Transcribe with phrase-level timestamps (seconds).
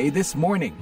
[0.00, 0.72] VOA This Morning.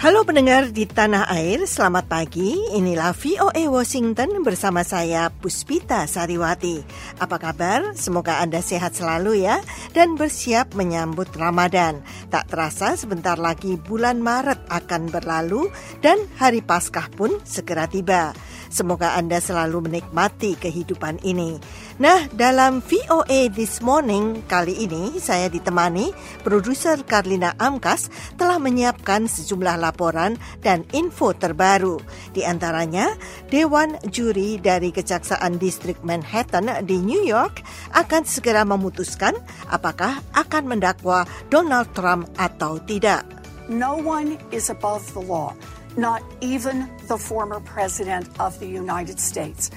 [0.00, 2.58] Halo pendengar di tanah air, selamat pagi.
[2.74, 6.82] Inilah VOA Washington bersama saya Puspita Sariwati.
[7.22, 7.94] Apa kabar?
[7.94, 9.62] Semoga Anda sehat selalu ya
[9.94, 12.02] dan bersiap menyambut Ramadan.
[12.32, 15.70] Tak terasa sebentar lagi bulan Maret akan berlalu
[16.02, 18.34] dan hari Paskah pun segera tiba.
[18.70, 21.58] Semoga Anda selalu menikmati kehidupan ini.
[21.98, 26.14] Nah, dalam VOA This Morning kali ini saya ditemani
[26.46, 28.06] produser Karlina Amkas
[28.38, 31.98] telah menyiapkan sejumlah laporan dan info terbaru.
[32.30, 33.10] Di antaranya,
[33.50, 37.66] Dewan Juri dari Kejaksaan Distrik Manhattan di New York
[37.98, 39.34] akan segera memutuskan
[39.66, 43.26] apakah akan mendakwa Donald Trump atau tidak.
[43.66, 45.58] No one is above the law
[45.96, 49.70] not even the former president of the United States.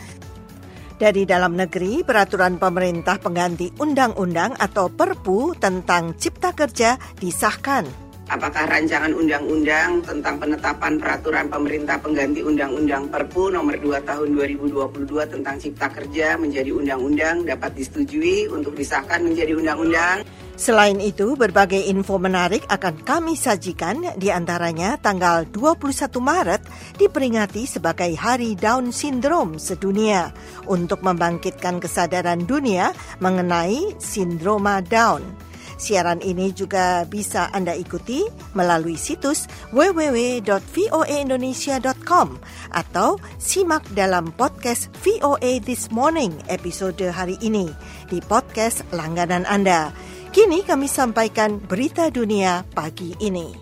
[0.94, 8.04] Dari dalam negeri, peraturan pemerintah pengganti undang-undang atau Perpu tentang Cipta Kerja disahkan.
[8.32, 15.56] Apakah rancangan undang-undang tentang penetapan peraturan pemerintah pengganti undang-undang Perpu nomor 2 tahun 2022 tentang
[15.60, 20.24] Cipta Kerja menjadi undang-undang dapat disetujui untuk disahkan menjadi undang-undang?
[20.54, 26.62] Selain itu, berbagai info menarik akan kami sajikan di antaranya tanggal 21 Maret
[27.02, 30.30] diperingati sebagai Hari Down Syndrome sedunia
[30.70, 35.26] untuk membangkitkan kesadaran dunia mengenai sindroma Down.
[35.74, 38.22] Siaran ini juga bisa Anda ikuti
[38.54, 42.28] melalui situs www.voaindonesia.com
[42.72, 47.74] atau simak dalam podcast VOA This Morning episode hari ini
[48.08, 50.13] di podcast langganan Anda.
[50.34, 53.54] Kini kami sampaikan berita dunia pagi ini.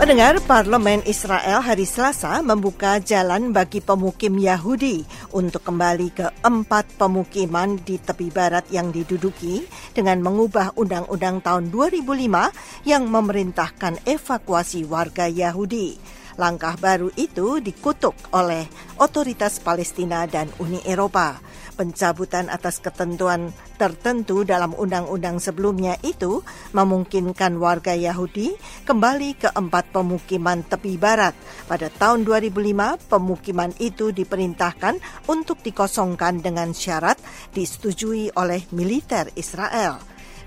[0.00, 5.04] Pendengar Parlemen Israel hari Selasa membuka jalan bagi pemukim Yahudi
[5.36, 12.88] untuk kembali ke empat pemukiman di tepi barat yang diduduki dengan mengubah Undang-Undang tahun 2005
[12.88, 16.00] yang memerintahkan evakuasi warga Yahudi.
[16.40, 18.64] Langkah baru itu dikutuk oleh
[18.96, 21.36] otoritas Palestina dan Uni Eropa.
[21.76, 26.40] Pencabutan atas ketentuan tertentu dalam undang-undang sebelumnya itu
[26.72, 28.56] memungkinkan warga Yahudi
[28.88, 31.36] kembali ke empat pemukiman tepi barat.
[31.68, 34.96] Pada tahun 2005, pemukiman itu diperintahkan
[35.28, 37.20] untuk dikosongkan dengan syarat
[37.52, 40.00] disetujui oleh militer Israel.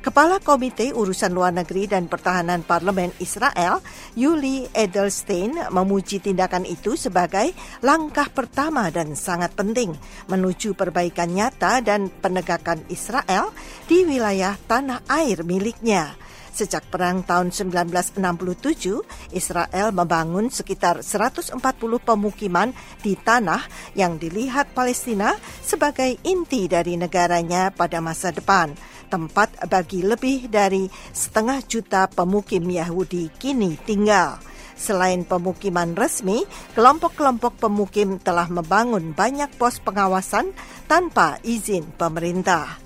[0.03, 3.79] Kepala Komite Urusan Luar Negeri dan Pertahanan Parlemen Israel,
[4.19, 9.95] Yuli Edelstein, memuji tindakan itu sebagai langkah pertama dan sangat penting
[10.27, 13.55] menuju perbaikan nyata dan penegakan Israel
[13.87, 16.19] di wilayah tanah air miliknya.
[16.51, 18.19] Sejak perang tahun 1967,
[19.31, 21.55] Israel membangun sekitar 140
[22.03, 23.63] pemukiman di tanah
[23.95, 25.31] yang dilihat Palestina
[25.63, 33.29] sebagai inti dari negaranya pada masa depan tempat bagi lebih dari setengah juta pemukim Yahudi
[33.37, 34.41] kini tinggal.
[34.73, 36.43] Selain pemukiman resmi,
[36.73, 40.49] kelompok-kelompok pemukim telah membangun banyak pos pengawasan
[40.89, 42.82] tanpa izin pemerintah.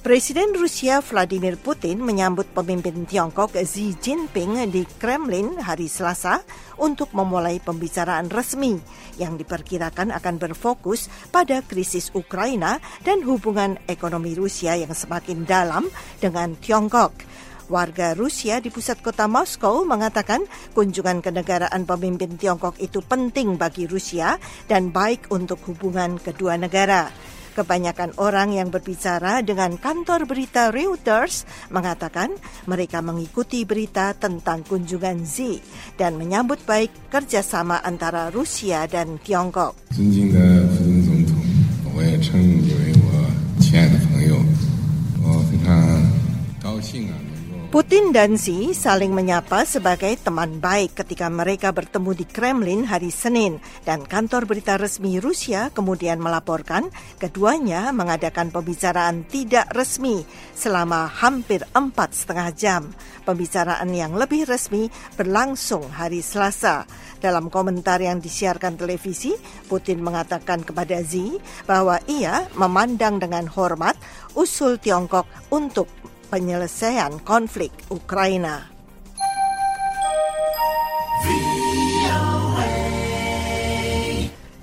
[0.00, 6.40] Presiden Rusia Vladimir Putin menyambut pemimpin Tiongkok Xi Jinping di Kremlin hari Selasa
[6.80, 8.80] untuk memulai pembicaraan resmi
[9.20, 15.84] yang diperkirakan akan berfokus pada krisis Ukraina dan hubungan ekonomi Rusia yang semakin dalam
[16.16, 17.12] dengan Tiongkok.
[17.68, 24.40] Warga Rusia di pusat kota Moskow mengatakan kunjungan kenegaraan pemimpin Tiongkok itu penting bagi Rusia
[24.64, 27.12] dan baik untuk hubungan kedua negara.
[27.50, 31.44] Kebanyakan orang yang berbicara dengan kantor berita Reuters
[31.74, 32.30] mengatakan
[32.70, 35.58] mereka mengikuti berita tentang kunjungan Xi
[35.98, 39.74] dan menyambut baik kerjasama antara Rusia dan Tiongkok.
[47.70, 53.62] Putin dan Xi saling menyapa sebagai teman baik ketika mereka bertemu di Kremlin hari Senin
[53.86, 56.90] dan kantor berita resmi Rusia kemudian melaporkan
[57.22, 62.82] keduanya mengadakan pembicaraan tidak resmi selama hampir empat setengah jam.
[63.22, 66.90] Pembicaraan yang lebih resmi berlangsung hari Selasa.
[67.22, 69.38] Dalam komentar yang disiarkan televisi,
[69.70, 71.38] Putin mengatakan kepada Xi
[71.70, 73.94] bahwa ia memandang dengan hormat
[74.34, 75.86] usul Tiongkok untuk
[76.30, 78.70] penyelesaian konflik Ukraina.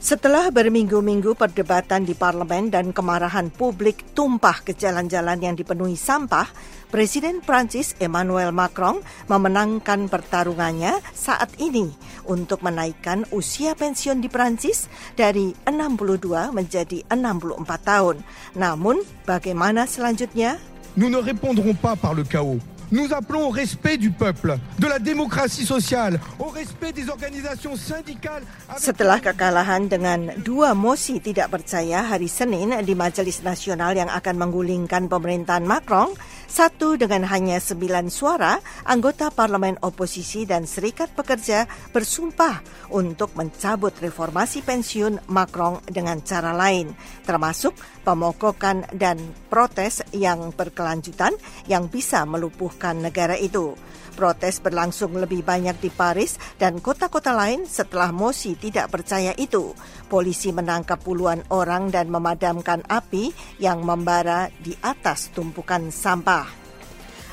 [0.07, 6.47] Setelah berminggu-minggu perdebatan di parlemen dan kemarahan publik tumpah ke jalan-jalan yang dipenuhi sampah,
[6.87, 11.91] Presiden Prancis Emmanuel Macron memenangkan pertarungannya saat ini
[12.23, 14.87] untuk menaikkan usia pensiun di Prancis
[15.19, 18.23] dari 62 menjadi 64 tahun.
[18.55, 20.55] Namun, bagaimana selanjutnya?
[20.97, 22.57] Nous ne répondrons pas par le chaos.
[22.87, 28.47] Nous appelons au respect du peuple, de la démocratie sociale, au respect des organisations syndicales.
[28.79, 35.11] Setelah kekalahan dengan dua mosi tidak percaya hari Senin di Majelis Nasional yang akan menggulingkan
[35.11, 36.15] pemerintahan Macron,
[36.47, 38.55] satu dengan hanya sembilan suara,
[38.87, 42.63] anggota parlemen oposisi dan serikat pekerja bersumpah
[42.95, 46.95] untuk mencabut reformasi pensiun Macron dengan cara lain,
[47.27, 47.75] termasuk
[48.07, 49.19] pemogokan dan
[49.51, 51.35] protes yang berkelanjutan
[51.67, 53.73] yang bisa melumpuhkan negara itu.
[54.17, 59.77] Protes berlangsung lebih banyak di Paris dan kota-kota lain setelah Mosi tidak percaya itu.
[60.09, 63.29] Polisi menangkap puluhan orang dan memadamkan api
[63.61, 66.49] yang membara di atas tumpukan sampah.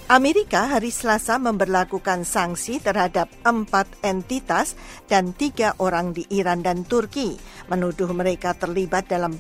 [0.05, 4.77] Amerika hari Selasa memberlakukan sanksi terhadap empat entitas
[5.09, 7.41] dan tiga orang di Iran dan Turki,
[7.73, 9.33] menuduh mereka terlibat dalam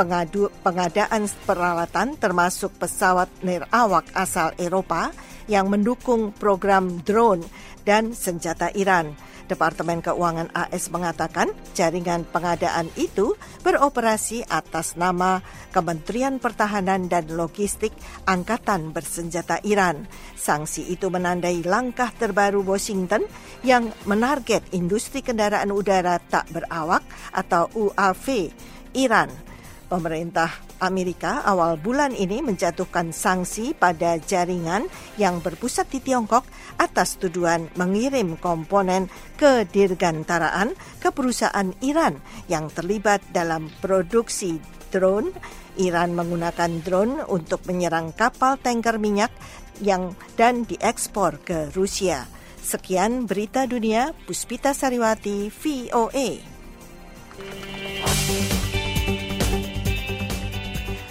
[0.00, 5.12] pengadu, pengadaan peralatan termasuk pesawat nirawak asal Eropa
[5.44, 7.44] yang mendukung program drone
[7.84, 9.12] dan senjata Iran.
[9.44, 13.34] Departemen Keuangan AS mengatakan jaringan pengadaan itu
[13.66, 15.42] beroperasi atas nama
[15.74, 17.90] Kementerian Pertahanan dan Logistik
[18.30, 20.06] Angkatan Bersenjata Iran.
[20.38, 23.26] Sanksi itu menandai langkah terbaru Washington
[23.66, 27.02] yang menarget industri kendaraan udara tak berawak
[27.34, 28.54] atau UAV
[28.94, 29.49] Iran.
[29.90, 34.86] Pemerintah Amerika awal bulan ini menjatuhkan sanksi pada jaringan
[35.18, 36.46] yang berpusat di Tiongkok
[36.78, 44.62] atas tuduhan mengirim komponen ke dirgantaraan ke perusahaan Iran yang terlibat dalam produksi
[44.94, 45.34] drone.
[45.82, 49.34] Iran menggunakan drone untuk menyerang kapal tanker minyak
[49.82, 52.30] yang dan diekspor ke Rusia.
[52.62, 56.28] Sekian berita dunia, Puspita Sariwati, VOA.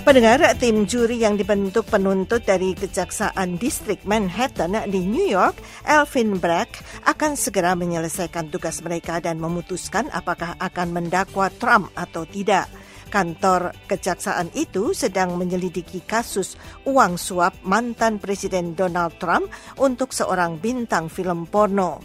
[0.10, 6.82] Pendengar, tim juri yang dibentuk penuntut dari Kejaksaan Distrik Manhattan di New York, Elvin Bragg,
[7.06, 12.66] akan segera menyelesaikan tugas mereka dan memutuskan apakah akan mendakwa Trump atau tidak.
[13.14, 16.58] Kantor kejaksaan itu sedang menyelidiki kasus
[16.90, 19.46] uang suap mantan Presiden Donald Trump
[19.78, 22.02] untuk seorang bintang film porno.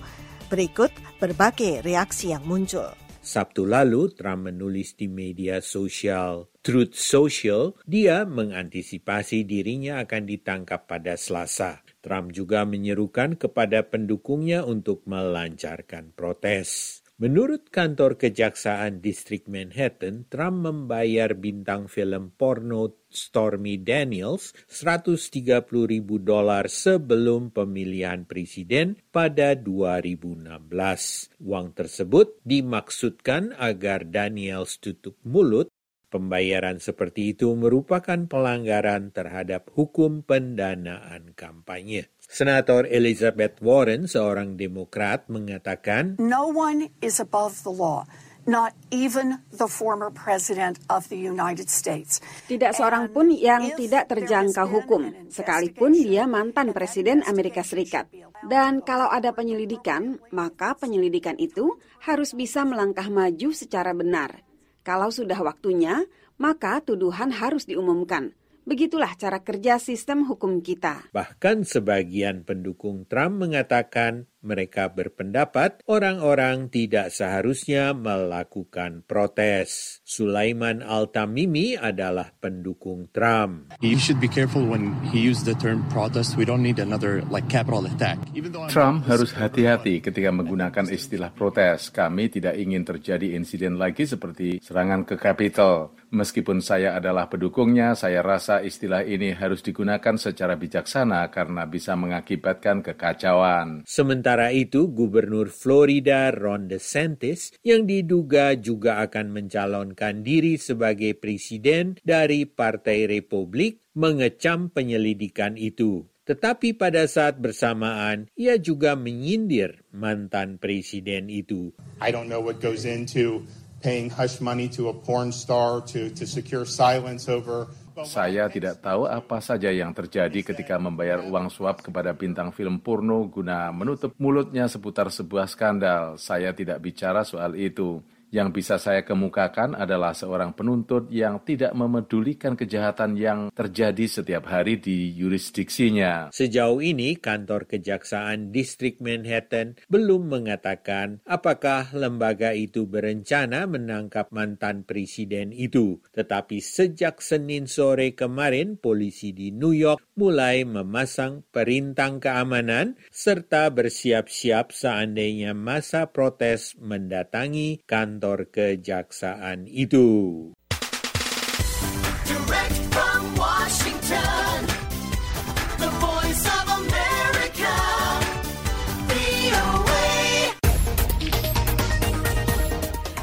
[0.53, 3.04] Berikut berbagai reaksi yang muncul.
[3.25, 11.17] Sabtu lalu, Trump menulis di media sosial Truth Social, dia mengantisipasi dirinya akan ditangkap pada
[11.17, 11.85] Selasa.
[12.05, 17.01] Trump juga menyerukan kepada pendukungnya untuk melancarkan protes.
[17.15, 26.67] Menurut kantor kejaksaan distrik Manhattan, Trump membayar bintang film porno Stormy Daniels 130 ribu dolar
[26.67, 31.39] sebelum pemilihan presiden pada 2016.
[31.39, 35.71] Uang tersebut dimaksudkan agar Daniels tutup mulut
[36.13, 42.15] Pembayaran seperti itu merupakan pelanggaran terhadap hukum pendanaan kampanye.
[42.25, 48.09] Senator Elizabeth Warren, seorang Demokrat, mengatakan, No one is above the law.
[48.45, 52.21] Not even the former president of the United States.
[52.45, 58.13] Tidak seorang pun yang tidak terjangkau hukum, sekalipun dia mantan presiden Amerika Serikat.
[58.45, 64.45] Dan kalau ada penyelidikan, maka penyelidikan itu harus bisa melangkah maju secara benar.
[64.85, 66.05] Kalau sudah waktunya,
[66.37, 68.37] maka tuduhan harus diumumkan.
[68.69, 71.09] Begitulah cara kerja sistem hukum kita.
[71.09, 79.99] Bahkan sebagian pendukung Trump mengatakan mereka berpendapat orang-orang tidak seharusnya melakukan protes.
[80.05, 83.73] Sulaiman Al-Tamimi adalah pendukung Trump.
[83.81, 86.37] You should be careful when he used the term protest.
[86.37, 88.21] We don't need another like capital attack.
[88.69, 91.89] Trump harus hati-hati ketika menggunakan istilah protes.
[91.89, 95.97] Kami tidak ingin terjadi insiden lagi seperti serangan ke Capitol.
[96.15, 102.87] Meskipun saya adalah pendukungnya, saya rasa istilah ini harus digunakan secara bijaksana karena bisa mengakibatkan
[102.87, 103.83] kekacauan.
[103.87, 112.03] Sementara Sementara itu, Gubernur Florida Ron DeSantis yang diduga juga akan mencalonkan diri sebagai presiden
[112.03, 116.11] dari Partai Republik mengecam penyelidikan itu.
[116.27, 121.71] Tetapi pada saat bersamaan, ia juga menyindir mantan presiden itu.
[122.03, 123.47] I don't know what goes into
[123.87, 127.71] paying hush money to a porn star to, to secure silence over
[128.03, 133.31] saya tidak tahu apa saja yang terjadi ketika membayar uang suap kepada bintang film porno
[133.31, 136.19] guna menutup mulutnya seputar sebuah skandal.
[136.19, 138.03] Saya tidak bicara soal itu.
[138.35, 144.83] Yang bisa saya kemukakan adalah seorang penuntut yang tidak memedulikan kejahatan yang terjadi setiap hari
[144.83, 146.35] di yurisdiksinya.
[146.35, 155.55] Sejauh ini, kantor Kejaksaan Distrik Manhattan belum mengatakan apakah lembaga itu berencana menangkap mantan presiden
[155.55, 156.03] itu.
[156.11, 164.75] Tetapi sejak Senin sore kemarin, polisi di New York mulai memasang perintang keamanan serta bersiap-siap
[164.75, 170.09] seandainya masa protes mendatangi kantor kantor kejaksaan itu.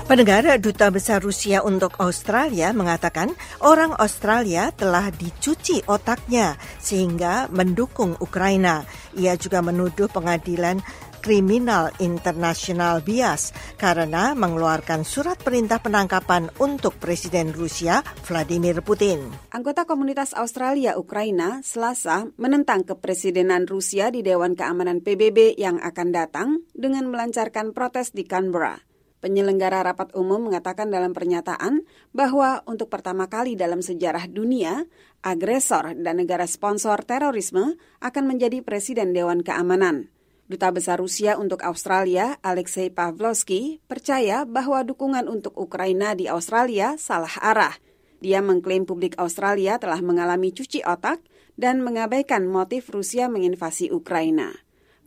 [0.05, 3.31] Pendengar Duta Besar Rusia untuk Australia mengatakan
[3.63, 8.83] orang Australia telah dicuci otaknya sehingga mendukung Ukraina.
[9.15, 10.83] Ia juga menuduh pengadilan
[11.21, 19.29] kriminal internasional bias karena mengeluarkan surat perintah penangkapan untuk Presiden Rusia Vladimir Putin.
[19.53, 26.65] Anggota komunitas Australia Ukraina Selasa menentang kepresidenan Rusia di Dewan Keamanan PBB yang akan datang
[26.73, 28.81] dengan melancarkan protes di Canberra.
[29.21, 34.89] Penyelenggara rapat umum mengatakan dalam pernyataan bahwa untuk pertama kali dalam sejarah dunia,
[35.21, 40.09] agresor dan negara sponsor terorisme akan menjadi presiden Dewan Keamanan.
[40.51, 47.31] Duta Besar Rusia untuk Australia, Alexei Pavlovsky, percaya bahwa dukungan untuk Ukraina di Australia salah
[47.39, 47.79] arah.
[48.19, 51.23] Dia mengklaim publik Australia telah mengalami cuci otak
[51.55, 54.51] dan mengabaikan motif Rusia menginvasi Ukraina.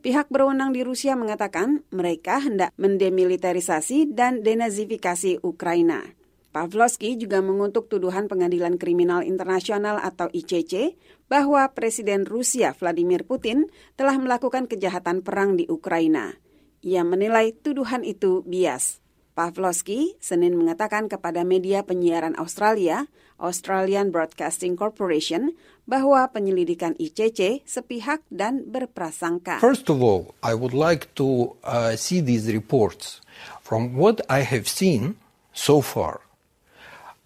[0.01, 6.24] Pihak berwenang di Rusia mengatakan mereka hendak mendemilitarisasi dan denazifikasi Ukraina.
[6.55, 10.95] Pavlovsky juga mengutuk tuduhan Pengadilan Kriminal Internasional atau ICC
[11.27, 13.67] bahwa Presiden Rusia Vladimir Putin
[13.99, 16.39] telah melakukan kejahatan perang di Ukraina.
[16.87, 19.03] Ia menilai tuduhan itu bias.
[19.35, 23.11] Pavlovsky Senin mengatakan kepada media penyiaran Australia,
[23.43, 25.59] Australian Broadcasting Corporation,
[25.91, 29.59] bahwa penyelidikan ICC sepihak dan berprasangka.
[29.59, 33.19] First of all, I would like to uh, see these reports.
[33.59, 35.19] From what I have seen
[35.51, 36.24] so far,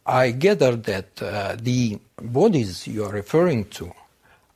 [0.08, 3.92] I gather that uh, the bodies you are referring to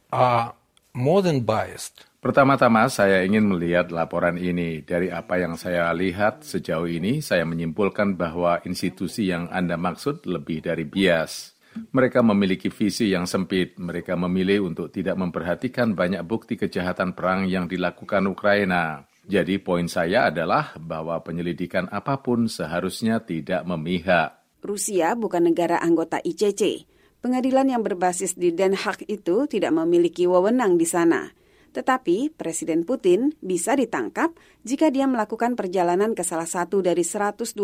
[0.09, 0.57] are
[0.97, 2.09] more than biased.
[2.25, 4.81] Pertama-tama saya ingin melihat laporan ini.
[4.81, 10.65] Dari apa yang saya lihat sejauh ini, saya menyimpulkan bahwa institusi yang Anda maksud lebih
[10.65, 11.53] dari bias.
[11.93, 13.77] Mereka memiliki visi yang sempit.
[13.77, 19.05] Mereka memilih untuk tidak memperhatikan banyak bukti kejahatan perang yang dilakukan Ukraina.
[19.29, 24.42] Jadi poin saya adalah bahwa penyelidikan apa pun seharusnya tidak memihak.
[24.63, 26.87] Rusia bukan negara anggota ICC.
[27.23, 31.35] Pengadilan yang berbasis di Den Haag itu tidak memiliki wewenang di sana.
[31.75, 37.59] Tetapi Presiden Putin bisa ditangkap jika dia melakukan perjalanan ke salah satu dari 123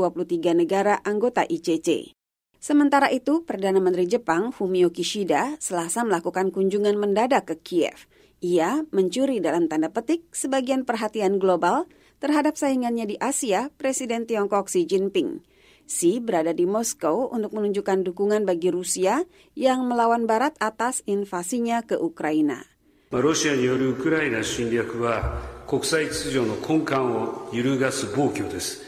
[0.59, 2.19] negara anggota ICC.
[2.59, 8.11] Sementara itu, Perdana Menteri Jepang Fumio Kishida selasa melakukan kunjungan mendadak ke Kiev.
[8.43, 11.87] Ia mencuri dalam tanda petik sebagian perhatian global
[12.19, 15.43] terhadap saingannya di Asia, Presiden Tiongkok Xi Jinping.
[15.88, 22.00] Xi berada di Moskow untuk menunjukkan dukungan bagi Rusia yang melawan Barat atas invasinya ke
[22.00, 22.66] Ukraina.
[23.14, 28.82] ロシアによるウクライナ侵略は国際秩序の根幹を揺るがす暴挙です。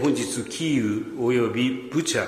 [0.00, 2.26] 本日キーウ及びブチャ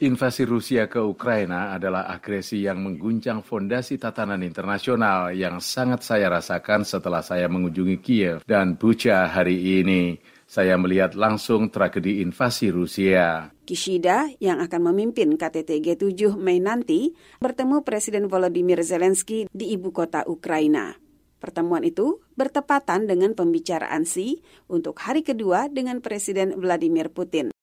[0.00, 6.88] Invasi Rusia ke Ukraina adalah agresi yang mengguncang fondasi tatanan internasional yang sangat saya rasakan
[6.88, 10.16] setelah saya mengunjungi Kiev dan Bucha hari ini
[10.47, 13.51] saya melihat langsung tragedi invasi Rusia.
[13.67, 17.11] Kishida yang akan memimpin KTT G7 Mei nanti
[17.43, 20.95] bertemu Presiden Volodymyr Zelensky di ibu kota Ukraina.
[21.37, 27.53] Pertemuan itu bertepatan dengan pembicaraan Xi untuk hari kedua dengan Presiden Vladimir Putin.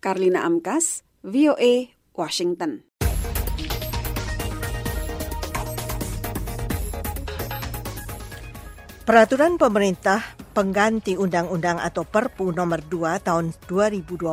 [0.00, 2.88] Karlina Amkas, VOA, Washington.
[9.04, 10.22] Peraturan pemerintah
[10.60, 14.28] pengganti Undang-Undang atau Perpu nomor 2 tahun 2022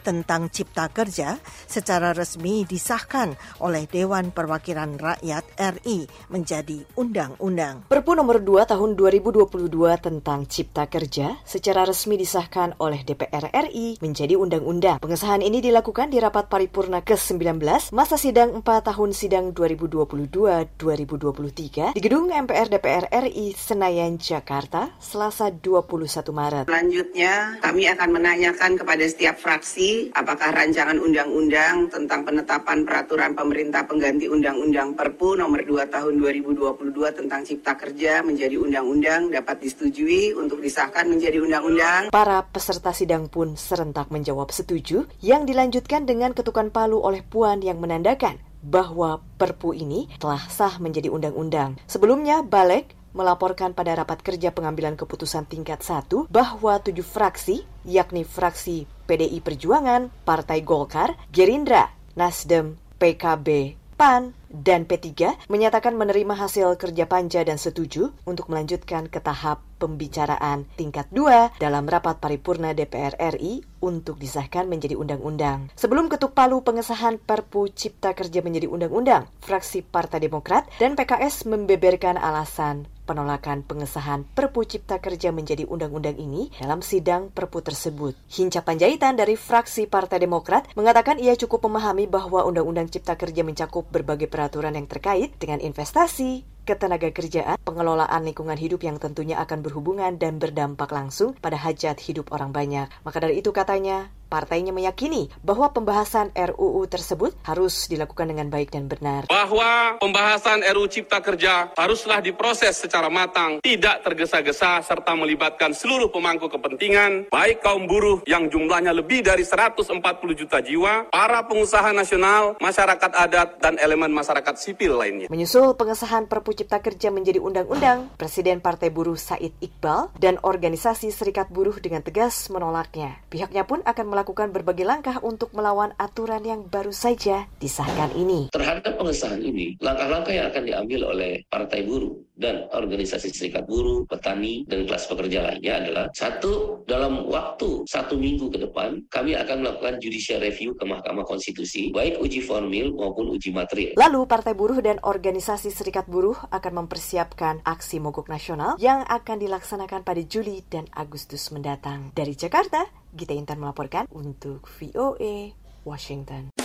[0.00, 1.36] tentang Cipta Kerja
[1.68, 7.84] secara resmi disahkan oleh Dewan Perwakilan Rakyat RI menjadi undang-undang.
[7.84, 9.68] Perpu nomor 2 tahun 2022
[10.00, 15.04] tentang Cipta Kerja secara resmi disahkan oleh DPR RI menjadi undang-undang.
[15.04, 22.32] Pengesahan ini dilakukan di rapat paripurna ke-19 masa sidang 4 tahun sidang 2022-2023 di gedung
[22.32, 26.64] MPR DPR RI Senayan, Jakarta, Selasa 21 Maret.
[26.70, 34.26] Selanjutnya, kami akan menanyakan kepada setiap fraksi apakah rancangan undang-undang tentang penetapan peraturan pemerintah pengganti
[34.30, 41.06] undang-undang Perpu nomor 2 tahun 2022 tentang Cipta Kerja menjadi undang-undang dapat disetujui untuk disahkan
[41.06, 42.10] menjadi undang-undang.
[42.10, 47.78] Para peserta sidang pun serentak menjawab setuju yang dilanjutkan dengan ketukan palu oleh Puan yang
[47.78, 51.78] menandakan bahwa Perpu ini telah sah menjadi undang-undang.
[51.86, 58.86] Sebelumnya, Balek melaporkan pada rapat kerja pengambilan keputusan tingkat 1 bahwa tujuh fraksi, yakni fraksi
[59.10, 67.44] PDI Perjuangan, Partai Golkar, Gerindra, Nasdem, PKB, PAN, dan P3 menyatakan menerima hasil kerja panja
[67.44, 74.18] dan setuju untuk melanjutkan ke tahap pembicaraan tingkat 2 dalam rapat paripurna DPR RI untuk
[74.18, 75.70] disahkan menjadi undang-undang.
[75.78, 82.18] Sebelum ketuk palu pengesahan Perpu Cipta Kerja menjadi undang-undang, fraksi Partai Demokrat dan PKS membeberkan
[82.18, 88.12] alasan penolakan pengesahan Perpu Cipta Kerja menjadi undang-undang ini dalam sidang Perpu tersebut.
[88.28, 93.88] Hinca Panjaitan dari fraksi Partai Demokrat mengatakan ia cukup memahami bahwa Undang-Undang Cipta Kerja mencakup
[93.88, 100.14] berbagai peraturan yang terkait dengan investasi, ketenaga kerjaan, pengelolaan lingkungan hidup yang tentunya akan berhubungan
[100.14, 102.86] dan berdampak langsung pada hajat hidup orang banyak.
[103.02, 108.86] Maka dari itu katanya, partainya meyakini bahwa pembahasan RUU tersebut harus dilakukan dengan baik dan
[108.86, 109.24] benar.
[109.26, 116.52] Bahwa pembahasan RUU Cipta Kerja haruslah diproses secara matang, tidak tergesa-gesa serta melibatkan seluruh pemangku
[116.52, 119.98] kepentingan, baik kaum buruh yang jumlahnya lebih dari 140
[120.36, 125.26] juta jiwa, para pengusaha nasional, masyarakat adat, dan elemen masyarakat sipil lainnya.
[125.32, 131.48] Menyusul pengesahan Perpu Cipta Kerja menjadi undang-undang, Presiden Partai Buruh Said Iqbal dan organisasi Serikat
[131.48, 133.22] Buruh dengan tegas menolaknya.
[133.32, 138.50] Pihaknya pun akan melakukan berbagai langkah untuk melawan aturan yang baru saja disahkan ini.
[138.50, 144.66] Terhadap pengesahan ini, langkah-langkah yang akan diambil oleh Partai Buruh dan organisasi serikat buruh, petani,
[144.66, 150.02] dan kelas pekerja lainnya adalah satu, dalam waktu satu minggu ke depan, kami akan melakukan
[150.02, 153.94] judicial review ke Mahkamah Konstitusi, baik uji formil maupun uji material.
[153.94, 160.02] Lalu, Partai Buruh dan organisasi serikat buruh akan mempersiapkan aksi mogok nasional yang akan dilaksanakan
[160.02, 162.10] pada Juli dan Agustus mendatang.
[162.14, 165.54] Dari Jakarta, Gita Intan melaporkan untuk VOA
[165.86, 166.57] Washington.